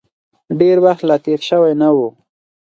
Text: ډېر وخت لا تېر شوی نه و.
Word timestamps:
ډېر 0.59 0.77
وخت 0.85 1.03
لا 1.09 1.17
تېر 1.25 1.39
شوی 1.49 1.73
نه 1.81 1.89
و. 1.95 1.97